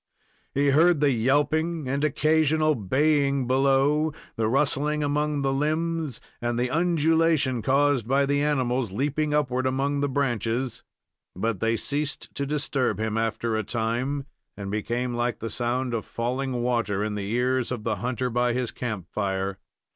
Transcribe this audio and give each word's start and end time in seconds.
He 0.51 0.71
heard 0.71 0.99
the 0.99 1.11
yelping 1.11 1.87
and 1.87 2.03
occasional 2.03 2.73
baying 2.73 3.45
below, 3.45 4.13
the 4.35 4.47
rustling 4.47 5.03
among 5.03 5.43
the 5.43 5.53
limbs, 5.53 6.19
and 6.41 6.57
the 6.57 6.71
undulation 6.71 7.61
caused 7.61 8.07
by 8.07 8.25
the 8.25 8.41
animals 8.41 8.91
leaping 8.91 9.31
upward 9.31 9.67
among 9.67 9.99
the 9.99 10.09
branches; 10.09 10.81
but 11.35 11.59
they 11.59 11.75
ceased 11.75 12.33
to 12.33 12.47
disturb 12.47 12.99
him 12.99 13.15
after 13.15 13.55
a 13.55 13.61
time, 13.63 14.25
and 14.57 14.71
became 14.71 15.13
like 15.13 15.37
the 15.37 15.51
sound 15.51 15.93
of 15.93 16.03
falling 16.03 16.63
water 16.63 17.03
in 17.03 17.13
the 17.13 17.29
ears 17.33 17.71
of 17.71 17.83
the 17.83 17.97
hunter 17.97 18.31
by 18.31 18.53
his 18.53 18.71
camp 18.71 19.07
fire. 19.07 19.59